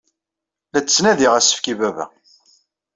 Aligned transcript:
La 0.71 0.79
d-ttnadiɣ 0.81 1.31
asefk 1.35 1.65
i 1.71 1.75
baba. 1.79 2.05